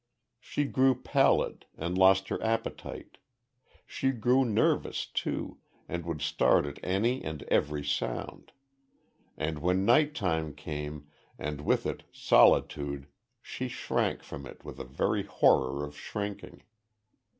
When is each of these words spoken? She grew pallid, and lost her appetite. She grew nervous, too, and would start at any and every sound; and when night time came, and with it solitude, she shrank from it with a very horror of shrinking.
She 0.39 0.63
grew 0.63 0.99
pallid, 0.99 1.67
and 1.77 1.95
lost 1.95 2.29
her 2.29 2.41
appetite. 2.41 3.19
She 3.85 4.09
grew 4.09 4.43
nervous, 4.43 5.05
too, 5.05 5.59
and 5.87 6.05
would 6.07 6.23
start 6.23 6.65
at 6.65 6.79
any 6.81 7.23
and 7.23 7.43
every 7.49 7.83
sound; 7.83 8.51
and 9.37 9.59
when 9.59 9.85
night 9.85 10.15
time 10.15 10.55
came, 10.55 11.07
and 11.37 11.61
with 11.61 11.85
it 11.85 12.01
solitude, 12.11 13.05
she 13.43 13.67
shrank 13.67 14.23
from 14.23 14.47
it 14.47 14.65
with 14.65 14.79
a 14.79 14.85
very 14.85 15.21
horror 15.21 15.85
of 15.85 15.95
shrinking. 15.95 16.63